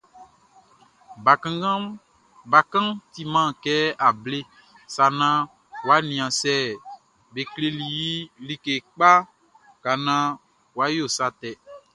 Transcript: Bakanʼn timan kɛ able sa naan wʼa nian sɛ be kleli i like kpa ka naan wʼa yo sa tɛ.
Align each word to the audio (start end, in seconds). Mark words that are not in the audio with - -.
Bakanʼn 2.53 2.85
timan 3.13 3.49
kɛ 3.63 3.75
able 4.07 4.39
sa 4.93 5.05
naan 5.19 5.41
wʼa 5.85 5.95
nian 6.09 6.29
sɛ 6.41 6.55
be 7.33 7.41
kleli 7.53 7.87
i 8.13 8.15
like 8.47 8.67
kpa 8.89 9.11
ka 9.83 9.91
naan 10.05 10.29
wʼa 10.75 10.85
yo 10.97 11.05
sa 11.17 11.25
tɛ. 11.39 11.51